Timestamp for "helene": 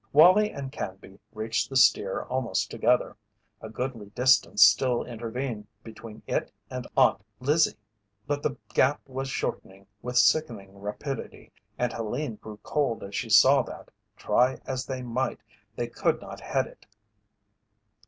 11.93-12.37